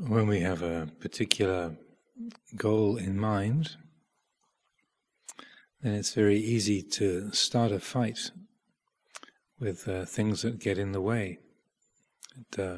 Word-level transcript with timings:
When 0.00 0.28
we 0.28 0.38
have 0.40 0.62
a 0.62 0.88
particular 1.00 1.76
goal 2.54 2.96
in 2.96 3.18
mind, 3.18 3.70
then 5.82 5.94
it's 5.94 6.14
very 6.14 6.38
easy 6.38 6.82
to 6.82 7.32
start 7.32 7.72
a 7.72 7.80
fight 7.80 8.30
with 9.58 9.88
uh, 9.88 10.04
things 10.04 10.42
that 10.42 10.60
get 10.60 10.78
in 10.78 10.92
the 10.92 11.00
way, 11.00 11.40
uh, 12.56 12.76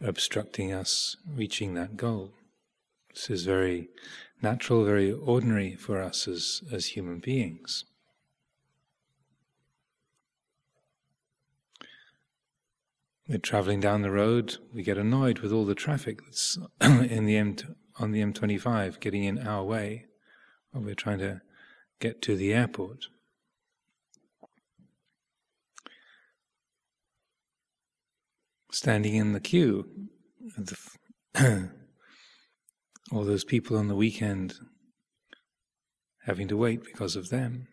obstructing 0.00 0.72
us 0.72 1.16
reaching 1.24 1.74
that 1.74 1.96
goal. 1.96 2.32
This 3.14 3.30
is 3.30 3.44
very 3.44 3.90
natural, 4.42 4.84
very 4.84 5.12
ordinary 5.12 5.76
for 5.76 6.02
us 6.02 6.26
as, 6.26 6.62
as 6.72 6.86
human 6.86 7.20
beings. 7.20 7.84
We're 13.26 13.38
traveling 13.38 13.80
down 13.80 14.02
the 14.02 14.10
road, 14.10 14.58
we 14.74 14.82
get 14.82 14.98
annoyed 14.98 15.38
with 15.38 15.50
all 15.50 15.64
the 15.64 15.74
traffic 15.74 16.22
that's 16.22 16.58
in 16.82 17.24
the 17.24 17.38
M 17.38 17.56
on 17.98 18.10
the 18.10 18.20
M25 18.20 19.00
getting 19.00 19.24
in 19.24 19.38
our 19.38 19.64
way 19.64 20.04
while 20.70 20.84
we're 20.84 20.94
trying 20.94 21.20
to 21.20 21.40
get 22.00 22.20
to 22.22 22.36
the 22.36 22.52
airport. 22.52 23.06
Standing 28.70 29.14
in 29.14 29.32
the 29.32 29.40
queue, 29.40 29.86
the 30.58 30.76
all 33.12 33.24
those 33.24 33.44
people 33.44 33.78
on 33.78 33.88
the 33.88 33.96
weekend 33.96 34.54
having 36.24 36.48
to 36.48 36.58
wait 36.58 36.84
because 36.84 37.16
of 37.16 37.30
them. 37.30 37.68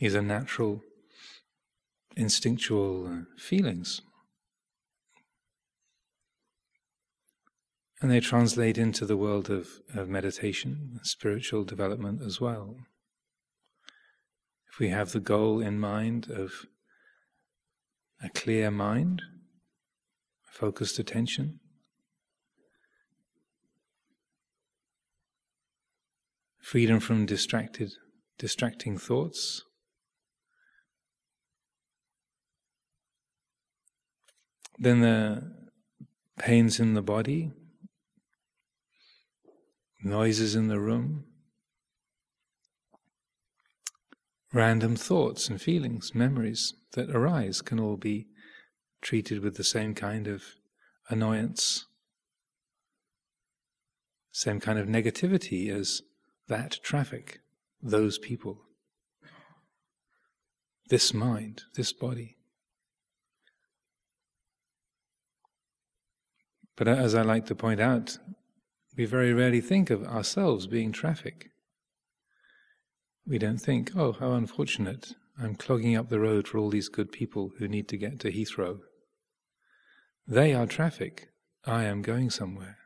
These 0.00 0.16
are 0.16 0.22
natural, 0.22 0.80
instinctual 2.16 3.06
uh, 3.06 3.38
feelings. 3.38 4.00
And 8.00 8.10
they 8.10 8.20
translate 8.20 8.78
into 8.78 9.04
the 9.04 9.18
world 9.18 9.50
of, 9.50 9.68
of 9.94 10.08
meditation, 10.08 11.00
spiritual 11.02 11.64
development 11.64 12.22
as 12.22 12.40
well. 12.40 12.76
If 14.72 14.78
we 14.78 14.88
have 14.88 15.12
the 15.12 15.20
goal 15.20 15.60
in 15.60 15.78
mind 15.78 16.30
of 16.30 16.64
a 18.24 18.30
clear 18.30 18.70
mind, 18.70 19.20
focused 20.50 20.98
attention, 20.98 21.60
freedom 26.58 27.00
from 27.00 27.26
distracted, 27.26 27.92
distracting 28.38 28.96
thoughts, 28.96 29.62
then 34.80 35.00
the 35.00 35.52
pains 36.38 36.80
in 36.80 36.94
the 36.94 37.02
body 37.02 37.52
noises 40.02 40.54
in 40.54 40.68
the 40.68 40.80
room, 40.80 41.24
random 44.52 44.96
thoughts 44.96 45.48
and 45.48 45.60
feelings, 45.60 46.14
memories 46.14 46.72
that 46.92 47.10
arise 47.10 47.60
can 47.60 47.78
all 47.78 47.98
be 47.98 48.26
treated 49.02 49.42
with 49.42 49.56
the 49.56 49.64
same 49.64 49.94
kind 49.94 50.26
of 50.26 50.42
annoyance, 51.10 51.84
same 54.32 54.60
kind 54.60 54.78
of 54.78 54.86
negativity 54.88 55.68
as 55.68 56.00
that 56.48 56.78
traffic, 56.82 57.40
those 57.82 58.16
people, 58.16 58.62
this 60.88 61.12
mind, 61.12 61.62
this 61.74 61.92
body. 61.92 62.36
But 66.80 66.88
as 66.88 67.14
I 67.14 67.20
like 67.20 67.44
to 67.48 67.54
point 67.54 67.78
out, 67.78 68.16
we 68.96 69.04
very 69.04 69.34
rarely 69.34 69.60
think 69.60 69.90
of 69.90 70.02
ourselves 70.02 70.66
being 70.66 70.92
traffic. 70.92 71.50
We 73.26 73.36
don't 73.36 73.58
think, 73.58 73.94
oh, 73.94 74.12
how 74.12 74.32
unfortunate, 74.32 75.12
I'm 75.38 75.56
clogging 75.56 75.94
up 75.94 76.08
the 76.08 76.18
road 76.18 76.48
for 76.48 76.56
all 76.56 76.70
these 76.70 76.88
good 76.88 77.12
people 77.12 77.50
who 77.58 77.68
need 77.68 77.86
to 77.88 77.98
get 77.98 78.18
to 78.20 78.32
Heathrow. 78.32 78.78
They 80.26 80.54
are 80.54 80.64
traffic, 80.64 81.28
I 81.66 81.84
am 81.84 82.00
going 82.00 82.30
somewhere. 82.30 82.78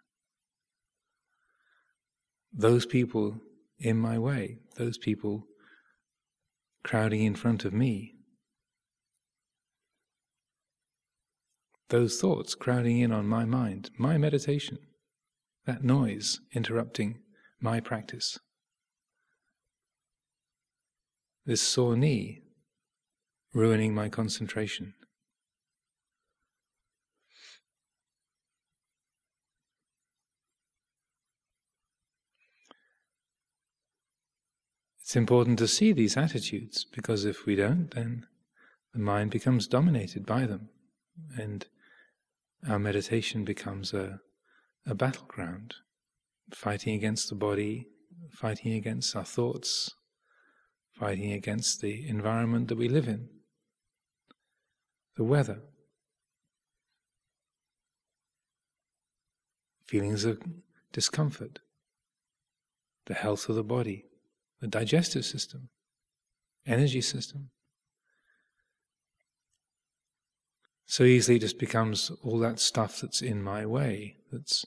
Those 2.53 2.87
people 2.87 3.37
in 3.79 3.97
my 3.97 4.19
way, 4.19 4.59
those 4.75 4.99
people 4.99 5.47
crowding 6.83 7.23
in 7.23 7.37
front 7.37 7.65
of 7.65 7.73
me, 7.73 8.14
those 11.95 12.21
thoughts 12.21 12.57
crowding 12.57 12.99
in 12.99 13.13
on 13.13 13.25
my 13.25 13.45
mind, 13.45 13.89
my 13.97 14.19
meditation 14.19 14.77
that 15.65 15.85
noise 15.85 16.41
interrupting 16.53 17.21
my 17.61 17.79
practice. 17.79 18.37
This 21.47 21.63
sore 21.63 21.97
knee 21.97 22.43
ruining 23.53 23.95
my 23.95 24.09
concentration. 24.09 24.95
It's 35.01 35.15
important 35.15 35.61
to 35.61 35.69
see 35.69 35.93
these 35.93 36.17
attitudes 36.17 36.85
because 36.85 37.25
if 37.25 37.47
we 37.47 37.55
don't, 37.55 37.89
then 37.93 38.27
the 38.93 38.99
mind 38.99 39.31
becomes 39.31 39.69
dominated 39.69 40.27
by 40.27 40.47
them 40.47 40.71
and 41.39 41.65
our 42.69 42.79
meditation 42.79 43.45
becomes 43.45 43.93
a 43.93 44.21
a 44.87 44.95
battleground, 44.95 45.75
fighting 46.53 46.95
against 46.95 47.29
the 47.29 47.35
body, 47.35 47.89
fighting 48.31 48.75
against 48.75 49.17
our 49.17 49.25
thoughts, 49.25 49.91
fighting 50.93 51.33
against 51.33 51.81
the 51.81 52.07
environment 52.07 52.69
that 52.69 52.79
we 52.79 52.89
live 52.89 53.09
in, 53.09 53.29
the 55.17 55.25
weather, 55.25 55.63
feelings 59.87 60.25
of 60.25 60.43
discomfort, 60.93 61.61
the 63.07 63.15
health 63.15 63.49
of 63.49 63.57
the 63.57 63.65
body, 63.65 64.05
the 64.61 64.67
digestive 64.67 65.25
system, 65.25 65.69
energy 66.67 67.01
system. 67.01 67.51
So 70.87 71.05
easily 71.05 71.37
it 71.37 71.41
just 71.41 71.59
becomes 71.59 72.11
all 72.23 72.39
that 72.41 72.61
stuff 72.61 73.01
that's 73.01 73.23
in 73.23 73.43
my 73.43 73.67
way, 73.67 74.17
that's 74.31 74.65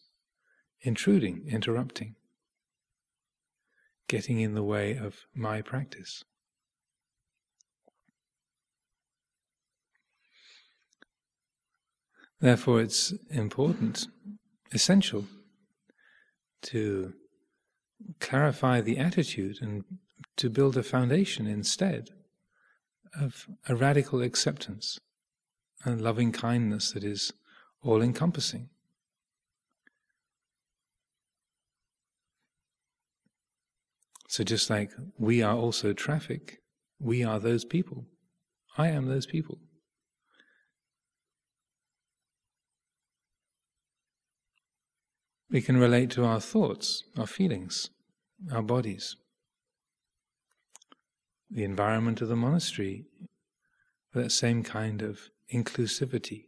intruding, 0.81 1.45
interrupting, 1.47 2.15
getting 4.07 4.39
in 4.39 4.53
the 4.53 4.63
way 4.63 4.97
of 4.97 5.25
my 5.33 5.61
practice. 5.61 6.23
Therefore, 12.39 12.81
it's 12.81 13.13
important, 13.31 14.07
essential, 14.71 15.25
to 16.63 17.13
clarify 18.19 18.81
the 18.81 18.99
attitude 18.99 19.57
and 19.61 19.83
to 20.35 20.49
build 20.49 20.77
a 20.77 20.83
foundation 20.83 21.47
instead 21.47 22.09
of 23.19 23.47
a 23.67 23.75
radical 23.75 24.21
acceptance 24.21 24.99
and 25.83 26.01
loving 26.01 26.31
kindness 26.31 26.91
that 26.91 27.03
is 27.03 27.31
all 27.81 28.01
encompassing. 28.01 28.69
So, 34.27 34.43
just 34.43 34.69
like 34.69 34.91
we 35.17 35.41
are 35.41 35.55
also 35.55 35.93
traffic, 35.93 36.59
we 36.99 37.23
are 37.23 37.39
those 37.39 37.63
people. 37.63 38.05
I 38.77 38.89
am 38.89 39.07
those 39.07 39.25
people. 39.25 39.57
We 45.49 45.61
can 45.61 45.77
relate 45.77 46.11
to 46.11 46.25
our 46.25 46.41
thoughts, 46.41 47.03
our 47.17 47.25
feelings, 47.25 47.89
our 48.51 48.61
bodies. 48.61 49.15
The 51.49 51.63
environment 51.63 52.19
of 52.21 52.27
the 52.27 52.35
monastery, 52.35 53.05
that 54.13 54.33
same 54.33 54.61
kind 54.61 55.01
of 55.01 55.29
inclusivity. 55.53 56.45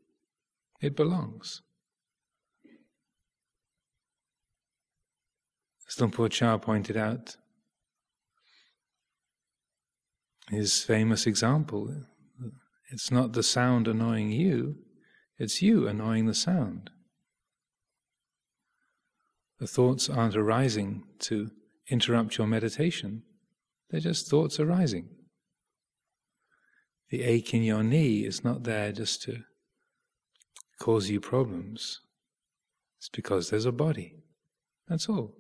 It 0.81 0.96
belongs. 0.96 1.62
As 5.88 6.00
Luang 6.00 6.12
Por 6.12 6.30
Chah 6.30 6.57
pointed 6.57 6.96
out, 6.96 7.36
his 10.50 10.84
famous 10.84 11.28
example. 11.28 12.06
It's 12.92 13.12
not 13.12 13.34
the 13.34 13.44
sound 13.44 13.88
annoying 13.88 14.31
you, 14.31 14.78
it's 15.38 15.62
you 15.62 15.88
annoying 15.88 16.25
the 16.25 16.34
sound. 16.34 16.90
The 19.60 19.68
thoughts 19.68 20.10
aren't 20.10 20.36
arising 20.36 21.04
to 21.19 21.51
interrupt 21.90 22.38
your 22.38 22.48
meditation, 22.48 23.24
they're 23.90 24.00
just 24.00 24.30
thoughts 24.30 24.60
arising. 24.60 25.10
The 27.10 27.24
ache 27.24 27.54
in 27.54 27.64
your 27.64 27.84
knee 27.84 28.26
is 28.26 28.44
not 28.44 28.64
there 28.64 28.92
just 28.92 29.24
to 29.24 29.44
cause 30.80 31.10
you 31.10 31.20
problems. 31.20 32.02
It's 32.98 33.10
because 33.10 33.50
there's 33.50 33.66
a 33.66 33.72
body. 33.72 34.16
That's 34.88 35.10
all. 35.10 35.36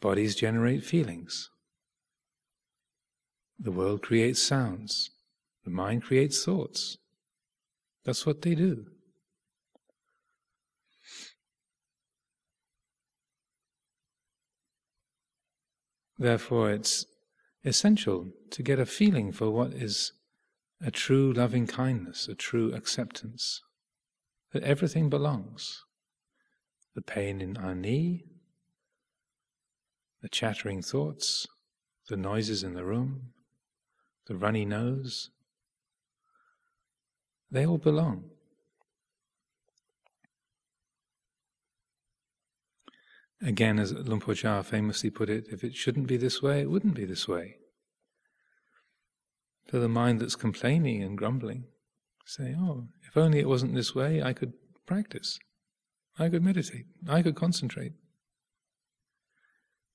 Bodies 0.00 0.36
generate 0.36 0.84
feelings. 0.84 1.50
The 3.58 3.72
world 3.72 4.02
creates 4.02 4.40
sounds. 4.40 5.10
The 5.64 5.70
mind 5.70 6.04
creates 6.04 6.44
thoughts. 6.44 6.98
That's 8.04 8.24
what 8.24 8.42
they 8.42 8.54
do. 8.54 8.86
Therefore, 16.16 16.70
it's 16.70 17.06
essential 17.64 18.28
to 18.50 18.62
get 18.62 18.78
a 18.78 18.86
feeling 18.86 19.32
for 19.32 19.50
what 19.50 19.72
is 19.72 20.12
a 20.80 20.90
true 20.90 21.32
loving 21.32 21.66
kindness, 21.66 22.28
a 22.28 22.34
true 22.34 22.72
acceptance, 22.72 23.62
that 24.52 24.62
everything 24.62 25.08
belongs. 25.08 25.84
The 26.94 27.02
pain 27.02 27.40
in 27.40 27.56
our 27.56 27.74
knee, 27.74 28.24
the 30.22 30.28
chattering 30.28 30.82
thoughts, 30.82 31.46
the 32.08 32.16
noises 32.16 32.62
in 32.62 32.74
the 32.74 32.84
room, 32.84 33.32
the 34.26 34.36
runny 34.36 34.64
nose, 34.64 35.30
they 37.50 37.66
all 37.66 37.78
belong. 37.78 38.24
Again, 43.40 43.78
as 43.78 43.92
Luang 43.92 44.20
Por 44.20 44.34
Chah 44.34 44.62
famously 44.62 45.10
put 45.10 45.30
it, 45.30 45.46
if 45.50 45.62
it 45.62 45.76
shouldn't 45.76 46.08
be 46.08 46.16
this 46.16 46.42
way, 46.42 46.60
it 46.60 46.70
wouldn't 46.70 46.94
be 46.94 47.04
this 47.04 47.28
way. 47.28 47.56
For 49.68 49.78
the 49.78 49.88
mind 49.88 50.20
that's 50.20 50.34
complaining 50.34 51.02
and 51.02 51.16
grumbling, 51.16 51.64
say, 52.24 52.56
oh, 52.58 52.88
if 53.06 53.16
only 53.16 53.38
it 53.38 53.48
wasn't 53.48 53.74
this 53.74 53.94
way, 53.94 54.22
I 54.22 54.32
could 54.32 54.54
practice. 54.86 55.38
I 56.18 56.28
could 56.28 56.42
meditate. 56.42 56.86
I 57.08 57.22
could 57.22 57.36
concentrate. 57.36 57.92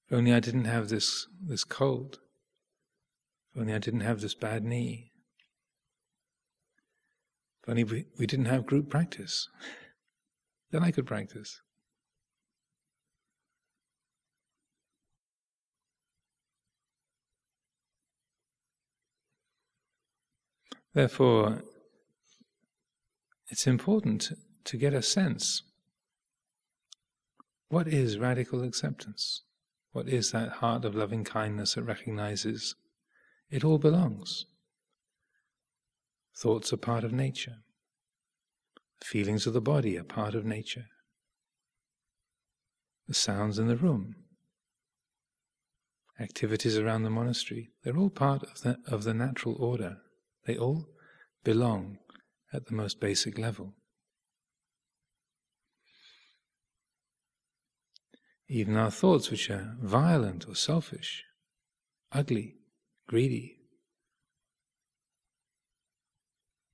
If 0.08 0.14
only 0.14 0.34
I 0.34 0.40
didn't 0.40 0.66
have 0.66 0.88
this, 0.90 1.28
this 1.46 1.66
cold. 1.66 2.20
If 3.54 3.62
only 3.62 3.74
I 3.74 3.80
didn't 3.80 4.02
have 4.02 4.22
this 4.22 4.36
bad 4.36 4.64
knee. 4.64 5.12
If 7.62 7.70
only 7.70 7.84
we, 7.84 8.06
we 8.18 8.26
didn't 8.26 8.46
have 8.46 8.66
group 8.66 8.90
practice. 8.90 9.50
then 10.72 10.84
I 10.84 10.92
could 10.92 11.06
practice. 11.06 11.62
Therefore, 20.94 21.64
it's 23.50 23.68
important 23.68 24.32
to 24.66 24.78
get 24.78 24.94
a 24.94 25.02
sense 25.02 25.64
what 27.74 27.88
is 27.88 28.20
radical 28.20 28.62
acceptance? 28.64 29.42
What 29.94 30.08
is 30.08 30.32
that 30.32 30.60
heart 30.62 30.86
of 30.86 30.94
loving 30.94 31.24
kindness 31.24 31.74
that 31.74 31.82
recognizes 31.82 32.76
it 33.50 33.64
all 33.64 33.80
belongs? 33.80 34.46
Thoughts 36.38 36.72
are 36.72 36.78
part 36.78 37.04
of 37.04 37.12
nature. 37.12 37.58
Feelings 39.04 39.48
of 39.48 39.54
the 39.54 39.62
body 39.62 39.98
are 39.98 40.04
part 40.04 40.36
of 40.36 40.46
nature. 40.46 40.86
The 43.08 43.16
sounds 43.16 43.58
in 43.58 43.68
the 43.68 43.76
room, 43.76 44.16
activities 46.20 46.78
around 46.78 47.02
the 47.02 47.10
monastery, 47.10 47.72
they're 47.84 47.98
all 47.98 48.12
part 48.12 48.44
of 48.44 48.62
the, 48.62 48.78
of 48.88 49.04
the 49.04 49.16
natural 49.16 49.56
order. 49.60 49.98
They 50.46 50.58
all 50.58 50.88
belong 51.44 52.00
at 52.52 52.68
the 52.68 52.76
most 52.76 53.00
basic 53.00 53.38
level. 53.38 53.74
Even 58.48 58.76
our 58.76 58.92
thoughts, 58.92 59.32
which 59.32 59.50
are 59.50 59.76
violent 59.82 60.48
or 60.48 60.56
selfish, 60.56 61.24
ugly, 62.12 62.56
greedy, 63.08 63.58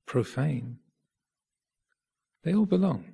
profane, 0.06 0.80
they 2.44 2.54
all 2.54 2.66
belong. 2.66 3.06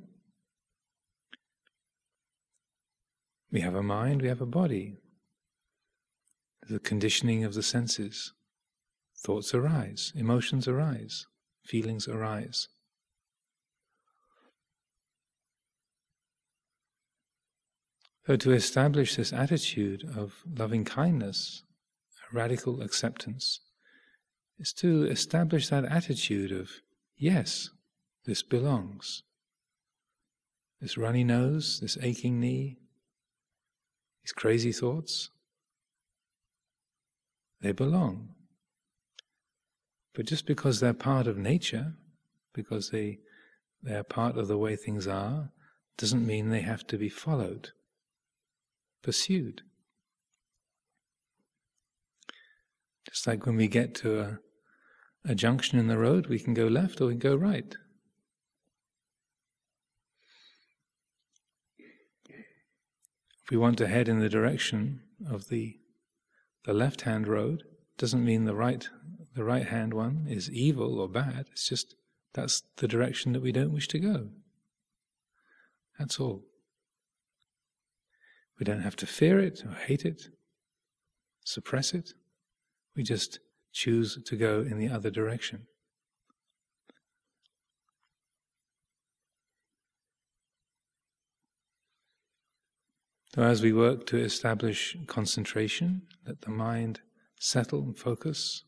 We 3.51 3.61
have 3.61 3.75
a 3.75 3.83
mind, 3.83 4.21
we 4.21 4.27
have 4.29 4.41
a 4.41 4.45
body. 4.45 4.97
The 6.67 6.79
conditioning 6.79 7.43
of 7.43 7.53
the 7.53 7.63
senses. 7.63 8.33
Thoughts 9.25 9.55
arise, 9.55 10.13
emotions 10.15 10.67
arise, 10.67 11.25
feelings 11.63 12.07
arise. 12.07 12.67
So, 18.27 18.35
to 18.35 18.51
establish 18.51 19.15
this 19.15 19.33
attitude 19.33 20.07
of 20.15 20.43
loving 20.47 20.85
kindness, 20.85 21.63
radical 22.31 22.83
acceptance, 22.83 23.61
is 24.59 24.71
to 24.73 25.05
establish 25.05 25.69
that 25.69 25.85
attitude 25.85 26.51
of, 26.51 26.69
yes, 27.17 27.71
this 28.27 28.43
belongs. 28.43 29.23
This 30.79 30.99
runny 30.99 31.23
nose, 31.23 31.79
this 31.79 31.97
aching 31.99 32.39
knee, 32.39 32.77
these 34.23 34.33
crazy 34.33 34.71
thoughts, 34.71 35.31
they 37.61 37.71
belong. 37.71 38.34
But 40.15 40.25
just 40.25 40.45
because 40.47 40.79
they're 40.79 40.93
part 40.93 41.27
of 41.27 41.37
nature, 41.37 41.93
because 42.53 42.89
they, 42.89 43.19
they're 43.83 44.03
part 44.03 44.37
of 44.37 44.47
the 44.47 44.57
way 44.57 44.77
things 44.77 45.07
are, 45.07 45.51
doesn't 45.97 46.25
mean 46.25 46.49
they 46.49 46.61
have 46.61 46.87
to 46.87 46.97
be 46.97 47.09
followed, 47.09 47.71
pursued. 49.03 49.61
Just 53.09 53.27
like 53.27 53.45
when 53.45 53.57
we 53.57 53.67
get 53.67 53.93
to 53.95 54.19
a, 54.19 54.39
a 55.25 55.35
junction 55.35 55.79
in 55.79 55.87
the 55.87 55.97
road, 55.97 56.27
we 56.27 56.39
can 56.39 56.53
go 56.53 56.67
left 56.67 57.01
or 57.01 57.07
we 57.07 57.13
can 57.13 57.19
go 57.19 57.35
right. 57.35 57.75
If 63.43 63.51
we 63.51 63.57
want 63.57 63.77
to 63.77 63.87
head 63.87 64.07
in 64.07 64.19
the 64.19 64.29
direction 64.29 65.01
of 65.29 65.49
the, 65.49 65.77
the 66.63 66.73
left 66.73 67.01
hand 67.01 67.27
road, 67.27 67.63
doesn't 67.97 68.25
mean 68.25 68.45
the 68.45 68.55
right 68.55 68.89
the 69.35 69.43
right 69.43 69.67
hand 69.67 69.93
one 69.93 70.25
is 70.29 70.49
evil 70.49 70.99
or 70.99 71.09
bad. 71.09 71.47
It's 71.51 71.67
just 71.67 71.95
that's 72.33 72.63
the 72.77 72.87
direction 72.87 73.33
that 73.33 73.41
we 73.41 73.51
don't 73.51 73.73
wish 73.73 73.87
to 73.89 73.99
go. 73.99 74.29
That's 75.99 76.19
all. 76.19 76.43
We 78.59 78.63
don't 78.63 78.81
have 78.81 78.95
to 78.97 79.05
fear 79.05 79.39
it 79.39 79.63
or 79.65 79.73
hate 79.73 80.05
it, 80.05 80.29
suppress 81.43 81.93
it. 81.93 82.13
We 82.95 83.03
just 83.03 83.39
choose 83.73 84.17
to 84.25 84.35
go 84.37 84.61
in 84.61 84.79
the 84.79 84.89
other 84.89 85.09
direction. 85.09 85.67
So, 93.33 93.43
as 93.43 93.61
we 93.61 93.73
work 93.73 94.05
to 94.07 94.17
establish 94.17 94.95
concentration, 95.07 96.03
let 96.25 96.39
the 96.39 96.51
mind 96.51 97.01
settle 97.37 97.81
and 97.81 97.97
focus 97.97 98.63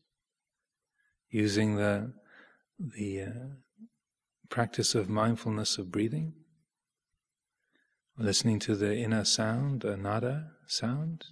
using 1.30 1.76
the, 1.76 2.12
the 2.78 3.22
uh, 3.22 3.46
practice 4.48 4.94
of 4.94 5.08
mindfulness 5.08 5.78
of 5.78 5.92
breathing, 5.92 6.32
listening 8.16 8.58
to 8.60 8.74
the 8.74 8.96
inner 8.96 9.24
sound, 9.24 9.84
a 9.84 9.96
nada 9.96 10.52
sound, 10.66 11.26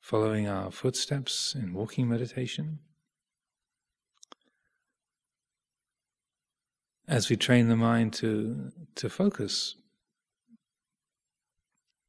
following 0.00 0.48
our 0.48 0.70
footsteps 0.70 1.54
in 1.54 1.72
walking 1.72 2.08
meditation. 2.08 2.78
As 7.06 7.30
we 7.30 7.36
train 7.36 7.68
the 7.68 7.76
mind 7.76 8.12
to, 8.14 8.70
to 8.96 9.08
focus, 9.08 9.76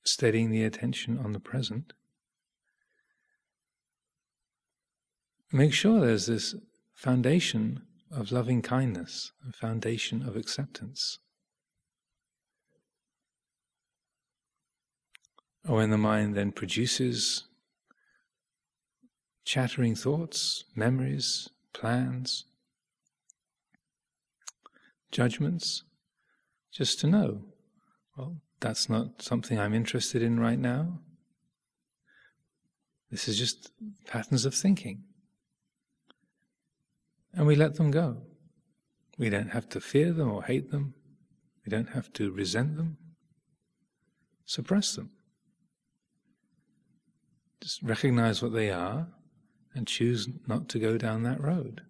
steadying 0.03 0.49
the 0.49 0.63
attention 0.63 1.17
on 1.17 1.31
the 1.31 1.39
present, 1.39 1.93
Make 5.51 5.73
sure 5.73 5.99
there's 5.99 6.27
this 6.27 6.53
foundation 6.93 7.81
of 8.11 8.31
loving 8.31 8.61
kindness, 8.61 9.31
a 9.47 9.51
foundation 9.51 10.21
of 10.21 10.35
acceptance. 10.35 11.17
Oh, 15.67 15.73
or 15.73 15.77
when 15.77 15.89
the 15.89 15.97
mind 15.97 16.35
then 16.35 16.51
produces 16.51 17.45
chattering 19.43 19.95
thoughts, 19.95 20.65
memories, 20.75 21.49
plans, 21.73 22.45
judgments, 25.11 25.83
just 26.71 26.99
to 26.99 27.07
know, 27.07 27.41
well, 28.15 28.37
that's 28.59 28.87
not 28.87 29.23
something 29.23 29.59
I'm 29.59 29.73
interested 29.73 30.21
in 30.21 30.39
right 30.39 30.59
now. 30.59 30.99
This 33.09 33.27
is 33.27 33.39
just 33.39 33.71
patterns 34.05 34.45
of 34.45 34.53
thinking. 34.53 35.05
And 37.33 37.45
we 37.45 37.55
let 37.55 37.75
them 37.75 37.91
go. 37.91 38.17
We 39.17 39.29
don't 39.29 39.49
have 39.49 39.67
to 39.69 39.81
fear 39.81 40.13
them 40.13 40.31
or 40.31 40.43
hate 40.43 40.71
them. 40.71 40.93
We 41.65 41.69
don't 41.69 41.89
have 41.89 42.11
to 42.13 42.31
resent 42.31 42.77
them, 42.77 42.97
suppress 44.45 44.95
them. 44.95 45.11
Just 47.61 47.83
recognize 47.83 48.41
what 48.41 48.53
they 48.53 48.71
are 48.71 49.07
and 49.75 49.85
choose 49.85 50.27
not 50.47 50.69
to 50.69 50.79
go 50.79 50.97
down 50.97 51.23
that 51.23 51.41
road. 51.41 51.81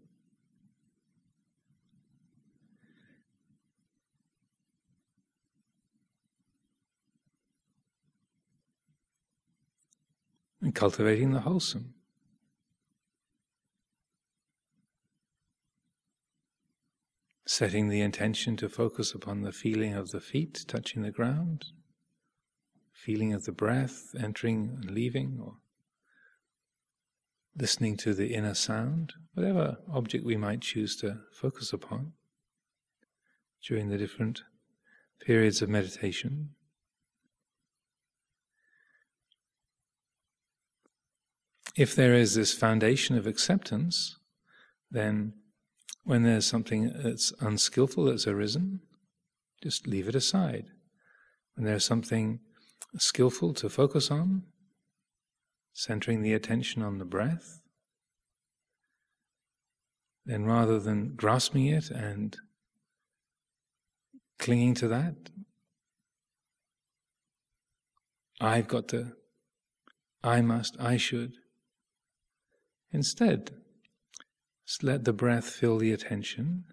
And 10.61 10.75
cultivating 10.75 11.31
the 11.31 11.41
wholesome. 11.41 11.93
Setting 17.51 17.89
the 17.89 18.01
intention 18.01 18.55
to 18.57 18.69
focus 18.69 19.15
upon 19.15 19.41
the 19.41 19.51
feeling 19.51 19.95
of 19.95 20.11
the 20.11 20.21
feet 20.21 20.65
touching 20.67 21.01
the 21.01 21.09
ground, 21.09 21.65
feeling 22.93 23.33
of 23.33 23.45
the 23.45 23.51
breath 23.51 24.13
entering 24.19 24.77
and 24.79 24.91
leaving, 24.91 25.39
or 25.41 25.55
listening 27.57 27.97
to 27.97 28.13
the 28.13 28.35
inner 28.35 28.53
sound, 28.53 29.13
whatever 29.33 29.79
object 29.91 30.23
we 30.23 30.37
might 30.37 30.61
choose 30.61 30.95
to 30.97 31.21
focus 31.33 31.73
upon 31.73 32.13
during 33.67 33.89
the 33.89 33.97
different 33.97 34.43
periods 35.19 35.63
of 35.63 35.69
meditation. 35.69 36.51
If 41.75 41.95
there 41.95 42.13
is 42.13 42.35
this 42.35 42.53
foundation 42.53 43.17
of 43.17 43.25
acceptance, 43.25 44.19
then 44.91 45.33
when 46.03 46.23
there's 46.23 46.45
something 46.45 46.91
that's 47.03 47.31
unskillful 47.39 48.05
that's 48.05 48.27
arisen, 48.27 48.81
just 49.61 49.87
leave 49.87 50.07
it 50.07 50.15
aside. 50.15 50.65
When 51.55 51.65
there's 51.65 51.85
something 51.85 52.39
skillful 52.97 53.53
to 53.55 53.69
focus 53.69 54.09
on, 54.09 54.43
centering 55.73 56.21
the 56.21 56.33
attention 56.33 56.81
on 56.81 56.97
the 56.97 57.05
breath, 57.05 57.61
then 60.25 60.45
rather 60.45 60.79
than 60.79 61.15
grasping 61.15 61.65
it 61.65 61.89
and 61.89 62.37
clinging 64.37 64.73
to 64.75 64.87
that, 64.87 65.15
I've 68.41 68.67
got 68.67 68.87
to, 68.89 69.13
I 70.23 70.41
must, 70.41 70.77
I 70.79 70.97
should. 70.97 71.33
Instead, 72.91 73.51
just 74.69 74.83
let 74.83 75.03
the 75.03 75.13
breath 75.13 75.49
fill 75.49 75.79
the 75.79 75.91
attention, 75.91 76.63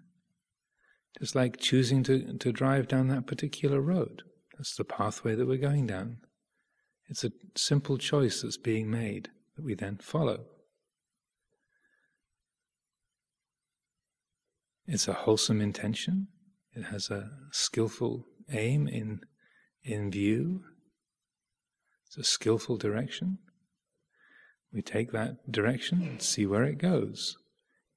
just 1.17 1.33
like 1.33 1.57
choosing 1.57 2.03
to, 2.03 2.37
to 2.37 2.51
drive 2.51 2.87
down 2.87 3.07
that 3.07 3.25
particular 3.25 3.81
road. 3.81 4.21
That's 4.55 4.75
the 4.75 4.83
pathway 4.83 5.33
that 5.33 5.47
we're 5.47 5.57
going 5.57 5.87
down. 5.87 6.17
It's 7.09 7.23
a 7.23 7.31
simple 7.55 7.97
choice 7.97 8.43
that's 8.43 8.57
being 8.57 8.91
made 8.91 9.29
that 9.55 9.65
we 9.65 9.73
then 9.73 9.97
follow. 9.97 10.45
It's 14.85 15.07
a 15.07 15.13
wholesome 15.13 15.59
intention. 15.59 16.27
It 16.73 16.83
has 16.83 17.09
a 17.09 17.31
skillful 17.51 18.27
aim 18.51 18.87
in, 18.87 19.21
in 19.83 20.11
view. 20.11 20.65
It's 22.05 22.17
a 22.17 22.23
skillful 22.23 22.77
direction. 22.77 23.39
We 24.71 24.83
take 24.83 25.11
that 25.13 25.51
direction 25.51 26.03
and 26.03 26.21
see 26.21 26.45
where 26.45 26.63
it 26.63 26.77
goes. 26.77 27.37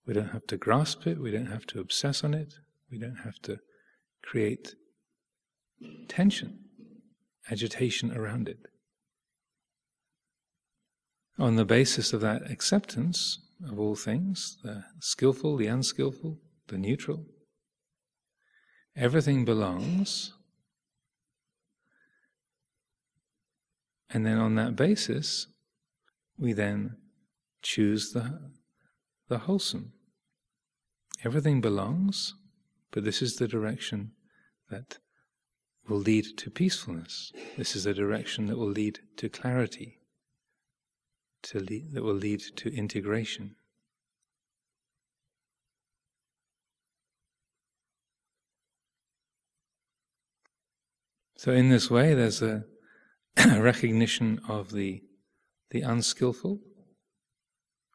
We 0.07 0.15
don't 0.15 0.31
have 0.31 0.47
to 0.49 0.57
grasp 0.57 1.07
it, 1.07 1.19
we 1.19 1.31
don't 1.31 1.47
have 1.47 1.67
to 1.67 1.81
obsess 1.81 2.25
on 2.25 2.35
it, 2.35 2.55
we 2.91 2.99
don't 2.99 3.21
have 3.25 3.41
to 3.43 3.59
create 4.23 4.75
tension, 6.09 6.59
agitation 7.51 8.17
around 8.17 8.49
it. 8.49 8.59
On 11.39 11.57
the 11.57 11.65
basis 11.65 12.13
of 12.13 12.21
that 12.21 12.51
acceptance 12.51 13.39
of 13.69 13.79
all 13.79 13.95
things, 13.95 14.59
the 14.63 14.85
skillful, 15.01 15.57
the 15.57 15.67
unskillful, 15.67 16.39
the 16.69 16.79
neutral, 16.79 17.25
everything 18.97 19.45
belongs. 19.45 20.33
And 24.11 24.27
then 24.27 24.39
on 24.39 24.57
that 24.57 24.77
basis, 24.77 25.47
we 26.37 26.53
then 26.53 26.97
choose 27.63 28.13
the, 28.13 28.51
the 29.31 29.39
wholesome. 29.39 29.93
Everything 31.25 31.61
belongs, 31.61 32.35
but 32.91 33.05
this 33.05 33.23
is 33.23 33.37
the 33.37 33.47
direction 33.47 34.11
that 34.71 34.99
will 35.89 35.99
lead 35.99 36.27
to 36.37 36.51
peacefulness. 36.51 37.33
This 37.57 37.77
is 37.77 37.85
the 37.85 37.95
direction 37.95 38.47
that 38.47 38.59
will 38.59 38.69
lead 38.69 38.99
to 39.19 39.29
clarity, 39.29 40.01
to 41.45 41.61
lead, 41.61 41.93
that 41.93 42.03
will 42.03 42.13
lead 42.13 42.41
to 42.57 42.75
integration. 42.75 43.55
So, 51.37 51.53
in 51.53 51.71
this 51.71 51.89
way, 51.89 52.15
there's 52.15 52.43
a 52.43 52.65
recognition 53.47 54.41
of 54.49 54.73
the 54.73 55.05
the 55.71 55.83
unskillful, 55.83 56.59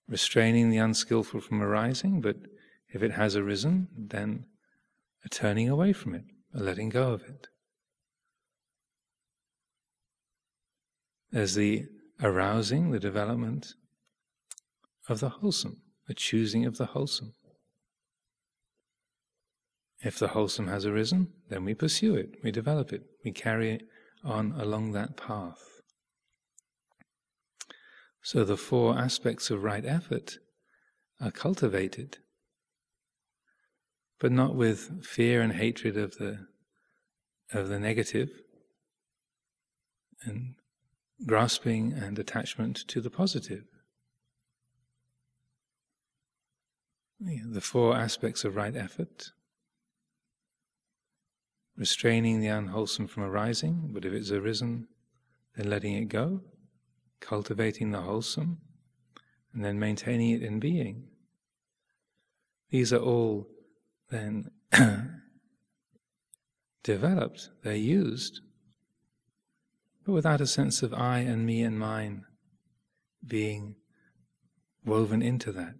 restraining 0.07 0.69
the 0.69 0.77
unskillful 0.77 1.41
from 1.41 1.61
arising, 1.61 2.21
but 2.21 2.37
if 2.89 3.01
it 3.01 3.11
has 3.11 3.35
arisen, 3.35 3.87
then 3.97 4.45
a 5.23 5.29
turning 5.29 5.69
away 5.69 5.93
from 5.93 6.13
it, 6.13 6.23
a 6.53 6.61
letting 6.61 6.89
go 6.89 7.13
of 7.13 7.23
it. 7.23 7.47
There's 11.31 11.55
the 11.55 11.85
arousing, 12.21 12.91
the 12.91 12.99
development 12.99 13.73
of 15.09 15.19
the 15.19 15.29
wholesome, 15.29 15.81
the 16.07 16.13
choosing 16.13 16.65
of 16.65 16.77
the 16.77 16.85
wholesome. 16.87 17.33
If 20.01 20.19
the 20.19 20.29
wholesome 20.29 20.67
has 20.67 20.85
arisen, 20.85 21.33
then 21.49 21.65
we 21.65 21.73
pursue 21.73 22.15
it, 22.15 22.35
we 22.43 22.51
develop 22.51 22.93
it, 22.93 23.03
we 23.23 23.31
carry 23.31 23.71
it 23.71 23.83
on 24.23 24.53
along 24.53 24.91
that 24.91 25.17
path. 25.17 25.74
So 28.25 28.43
the 28.43 28.57
four 28.57 28.97
aspects 28.97 29.51
of 29.51 29.61
right 29.61 29.85
effort 29.85 30.39
are 31.21 31.29
cultivated, 31.29 32.17
but 34.19 34.31
not 34.31 34.55
with 34.55 35.05
fear 35.05 35.43
and 35.43 35.53
hatred 35.53 35.95
of 35.95 36.17
the 36.17 36.47
of 37.53 37.67
the 37.67 37.79
negative 37.79 38.31
and 40.23 40.55
grasping 41.27 41.93
and 41.93 42.17
attachment 42.17 42.87
to 42.87 42.99
the 42.99 43.11
positive. 43.11 43.65
The 47.19 47.61
four 47.61 47.95
aspects 47.95 48.43
of 48.43 48.55
right 48.55 48.75
effort 48.75 49.29
restraining 51.77 52.39
the 52.39 52.47
unwholesome 52.47 53.05
from 53.05 53.21
arising, 53.21 53.91
but 53.93 54.03
if 54.03 54.13
it's 54.13 54.31
arisen, 54.31 54.87
then 55.55 55.69
letting 55.69 55.93
it 55.93 56.05
go 56.05 56.41
cultivating 57.19 57.91
the 57.91 58.01
wholesome, 58.01 58.59
and 59.53 59.63
then 59.63 59.79
maintaining 59.79 60.31
it 60.31 60.43
in 60.43 60.59
being. 60.59 61.07
These 62.69 62.91
are 62.91 62.99
all 62.99 63.47
then 64.09 64.51
developed, 66.83 67.49
they're 67.63 67.75
used, 67.75 68.41
but 70.05 70.13
without 70.13 70.41
a 70.41 70.47
sense 70.47 70.83
of 70.83 70.93
I 70.93 71.19
and 71.19 71.45
me 71.45 71.63
and 71.63 71.79
mine 71.79 72.25
being 73.25 73.75
woven 74.85 75.21
into 75.21 75.51
that. 75.53 75.75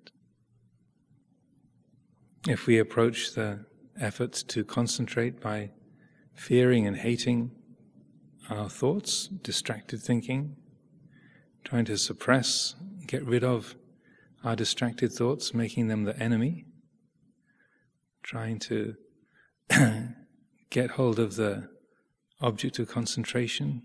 If 2.48 2.66
we 2.66 2.80
approach 2.80 3.34
the 3.34 3.66
efforts 4.00 4.44
to 4.44 4.64
concentrate 4.64 5.40
by 5.40 5.72
fearing 6.34 6.88
and 6.88 6.98
hating 6.98 7.52
our 8.50 8.70
thoughts, 8.70 9.28
distracted 9.28 10.02
thinking, 10.02 10.56
trying 11.66 11.86
to 11.86 11.98
suppress, 11.98 12.76
get 13.08 13.26
rid 13.26 13.44
of 13.44 13.76
our 14.44 14.56
distracted 14.56 15.12
thoughts, 15.12 15.54
making 15.54 15.88
them 15.88 16.04
the 16.04 16.18
enemy, 16.20 16.64
trying 18.24 18.60
to 18.60 18.96
get 20.70 20.92
hold 20.92 21.20
of 21.20 21.36
the 21.36 21.68
object 22.40 22.78
of 22.78 22.88
concentration, 22.88 23.82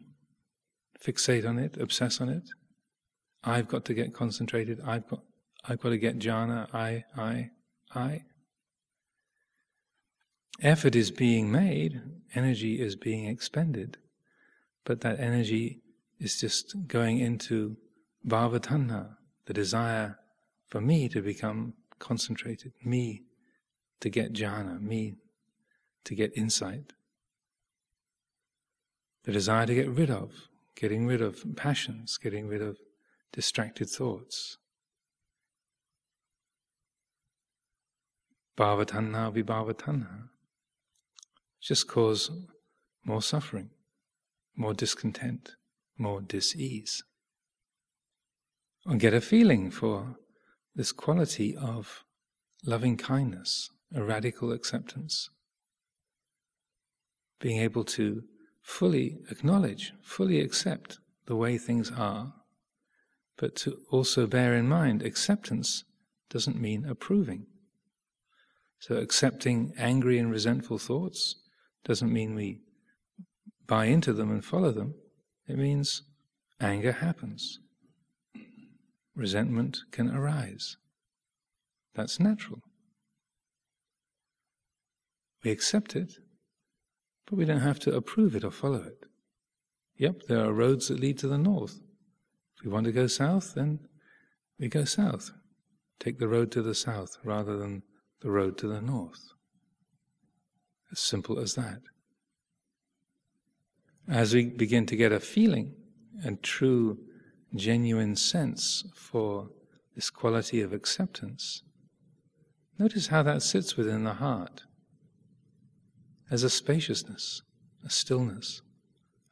fixate 1.03 1.49
on 1.49 1.59
it, 1.59 1.79
obsess 1.79 2.21
on 2.21 2.29
it. 2.29 2.43
I've 3.43 3.67
got 3.67 3.87
to 3.87 3.95
get 3.95 4.13
concentrated, 4.13 4.81
I've 4.87 5.09
got, 5.09 5.23
I've 5.67 5.81
got 5.81 5.89
to 5.89 5.99
get 5.99 6.19
jhana, 6.19 6.73
I, 6.75 7.05
I, 7.17 7.51
I. 7.95 8.25
Effort 10.61 10.95
is 10.95 11.11
being 11.11 11.51
made, 11.51 12.03
energy 12.35 12.79
is 12.79 12.95
being 12.95 13.25
expended, 13.25 13.97
but 14.85 15.01
that 15.01 15.19
energy 15.19 15.81
is 16.21 16.39
just 16.39 16.87
going 16.87 17.19
into 17.19 17.77
bhavatanha, 18.27 19.17
the 19.47 19.55
desire 19.55 20.19
for 20.69 20.81
me 20.81 21.09
to 21.09 21.23
become 21.23 21.75
concentrated, 21.99 22.73
me 22.85 23.23
to 24.01 24.11
get 24.11 24.33
jhana, 24.33 24.81
me 24.81 25.17
to 26.05 26.15
get 26.15 26.37
insight. 26.37 26.93
The 29.25 29.33
desire 29.33 29.67
to 29.67 29.75
get 29.75 29.89
rid 29.89 30.11
of, 30.11 30.33
getting 30.77 31.07
rid 31.07 31.21
of 31.21 31.45
passions, 31.57 32.19
getting 32.19 32.47
rid 32.47 32.63
of 32.63 32.79
distracted 33.33 33.89
thoughts. 33.89 34.59
Bhavatanha 38.57 39.33
vibhavatanha 39.35 40.29
just 41.61 41.89
cause 41.89 42.31
more 43.05 43.23
suffering, 43.23 43.71
more 44.57 44.75
discontent, 44.75 45.57
more 46.01 46.21
dis-ease. 46.21 47.05
And 48.87 48.99
get 48.99 49.15
a 49.15 49.21
feeling 49.21 49.71
for 49.71 50.17
this 50.75 50.91
quality 50.91 51.55
of 51.55 52.05
loving 52.65 52.97
kindness, 52.97 53.71
a 53.95 54.03
radical 54.03 54.53
acceptance. 54.53 55.29
Being 57.41 57.61
able 57.61 57.85
to 57.85 58.23
fully 58.63 59.19
acknowledge, 59.31 59.93
fully 60.03 60.41
accept 60.41 60.99
the 61.27 61.37
way 61.37 61.59
things 61.59 61.91
are, 61.91 62.33
but 63.37 63.57
to 63.57 63.79
also 63.91 64.27
bear 64.27 64.55
in 64.55 64.69
mind 64.69 65.03
acceptance 65.03 65.85
doesn't 66.29 66.61
mean 66.61 66.85
approving. 66.85 67.47
So 68.79 68.97
accepting 68.97 69.75
angry 69.77 70.19
and 70.19 70.31
resentful 70.31 70.79
thoughts 70.79 71.37
doesn't 71.85 72.13
mean 72.13 72.35
we 72.35 72.61
buy 73.67 73.87
into 73.87 74.13
them 74.13 74.31
and 74.31 74.45
follow 74.45 74.73
them. 74.73 74.95
It 75.51 75.59
means 75.59 76.03
anger 76.61 76.93
happens. 76.93 77.59
Resentment 79.17 79.81
can 79.91 80.09
arise. 80.09 80.77
That's 81.97 82.21
natural. 82.21 82.61
We 85.43 85.51
accept 85.51 85.97
it, 85.97 86.13
but 87.27 87.37
we 87.37 87.45
don't 87.45 87.63
have 87.63 87.81
to 87.81 87.97
approve 87.97 88.37
it 88.37 88.45
or 88.45 88.53
follow 88.53 88.85
it. 88.85 89.07
Yep, 89.97 90.23
there 90.29 90.45
are 90.45 90.53
roads 90.53 90.87
that 90.87 91.01
lead 91.01 91.19
to 91.19 91.27
the 91.27 91.37
north. 91.37 91.81
If 92.57 92.65
we 92.65 92.71
want 92.71 92.87
to 92.87 92.93
go 92.93 93.09
south, 93.09 93.55
then 93.55 93.81
we 94.61 94.69
go 94.69 94.85
south. 94.85 95.33
Take 95.99 96.21
the 96.21 96.29
road 96.29 96.53
to 96.53 96.63
the 96.63 96.77
south 96.77 97.19
rather 97.25 97.57
than 97.57 97.83
the 98.21 98.31
road 98.31 98.57
to 98.59 98.69
the 98.69 98.81
north. 98.81 99.33
As 100.93 101.01
simple 101.01 101.41
as 101.41 101.55
that. 101.55 101.81
As 104.11 104.35
we 104.35 104.47
begin 104.47 104.87
to 104.87 104.97
get 104.97 105.13
a 105.13 105.21
feeling 105.21 105.73
and 106.25 106.43
true, 106.43 106.99
genuine 107.55 108.17
sense 108.17 108.83
for 108.93 109.51
this 109.95 110.11
quality 110.11 110.61
of 110.63 110.73
acceptance, 110.73 111.63
notice 112.77 113.07
how 113.07 113.23
that 113.23 113.41
sits 113.41 113.77
within 113.77 114.03
the 114.03 114.15
heart 114.15 114.65
as 116.29 116.43
a 116.43 116.51
spaciousness, 116.51 117.43
a 117.85 117.91
stillness, 117.91 118.63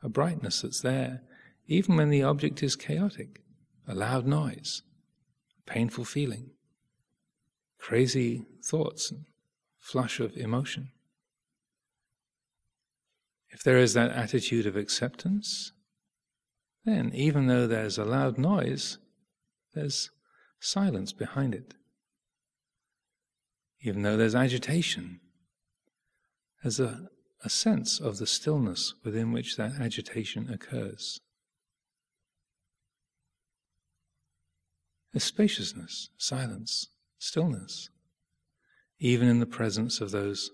a 0.00 0.08
brightness 0.08 0.62
that's 0.62 0.80
there, 0.80 1.22
even 1.66 1.96
when 1.96 2.08
the 2.08 2.22
object 2.22 2.62
is 2.62 2.76
chaotic, 2.76 3.40
a 3.88 3.96
loud 3.96 4.28
noise, 4.28 4.82
a 5.58 5.68
painful 5.68 6.04
feeling, 6.04 6.50
crazy 7.78 8.46
thoughts, 8.64 9.10
and 9.10 9.24
flush 9.76 10.20
of 10.20 10.36
emotion. 10.36 10.92
If 13.50 13.62
there 13.62 13.78
is 13.78 13.94
that 13.94 14.10
attitude 14.10 14.66
of 14.66 14.76
acceptance, 14.76 15.72
then 16.84 17.10
even 17.14 17.46
though 17.46 17.66
there's 17.66 17.98
a 17.98 18.04
loud 18.04 18.38
noise, 18.38 18.98
there's 19.74 20.10
silence 20.60 21.12
behind 21.12 21.54
it. 21.54 21.74
Even 23.80 24.02
though 24.02 24.16
there's 24.16 24.34
agitation, 24.34 25.20
there's 26.62 26.80
a, 26.80 27.08
a 27.44 27.48
sense 27.48 28.00
of 28.00 28.18
the 28.18 28.26
stillness 28.26 28.94
within 29.04 29.32
which 29.32 29.56
that 29.56 29.80
agitation 29.80 30.52
occurs. 30.52 31.20
A 35.14 35.20
spaciousness, 35.20 36.10
silence, 36.18 36.88
stillness, 37.18 37.88
even 38.98 39.28
in 39.28 39.38
the 39.40 39.46
presence 39.46 40.00
of 40.00 40.10
those 40.10 40.50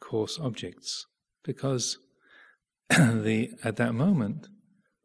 coarse 0.00 0.38
objects, 0.40 1.06
because 1.44 1.98
the, 2.90 3.50
at 3.64 3.76
that 3.76 3.94
moment, 3.94 4.48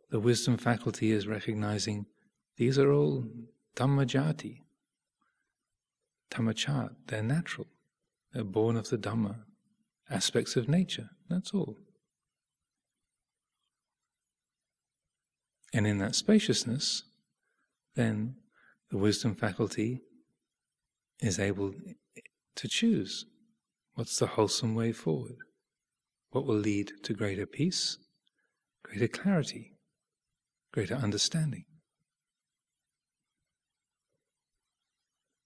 the 0.10 0.20
wisdom 0.20 0.58
faculty 0.58 1.12
is 1.12 1.28
recognizing 1.28 2.06
these 2.58 2.78
are 2.78 2.92
all 2.92 3.26
dhammajati, 3.76 4.60
dhammachat, 6.32 6.92
they're 7.08 7.24
natural, 7.24 7.68
they're 8.32 8.44
born 8.44 8.78
of 8.78 8.90
the 8.90 8.98
Dhamma, 8.98 9.38
aspects 10.10 10.56
of 10.56 10.70
nature, 10.70 11.10
that's 11.30 11.54
all. 11.54 11.78
And 15.74 15.88
in 15.88 15.98
that 15.98 16.16
spaciousness, 16.16 17.04
then 17.96 18.36
the 18.92 18.98
wisdom 18.98 19.34
faculty 19.34 20.02
is 21.20 21.40
able 21.40 21.74
to 22.56 22.68
choose 22.68 23.26
what's 23.96 24.20
the 24.20 24.28
wholesome 24.28 24.76
way 24.76 24.92
forward, 24.92 25.38
what 26.34 26.46
will 26.48 26.56
lead 26.56 26.92
to 27.04 27.14
greater 27.14 27.46
peace, 27.46 28.00
greater 28.84 29.08
clarity, 29.08 29.78
greater 30.74 30.96
understanding. 30.96 31.66